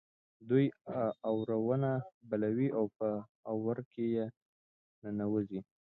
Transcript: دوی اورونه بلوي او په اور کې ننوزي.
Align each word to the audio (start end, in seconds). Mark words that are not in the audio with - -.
دوی 0.49 0.65
اورونه 1.29 1.91
بلوي 2.29 2.67
او 2.77 2.85
په 2.97 3.09
اور 3.49 3.77
کې 3.91 4.05
ننوزي. 5.03 5.59